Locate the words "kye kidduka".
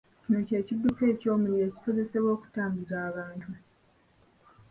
0.47-1.03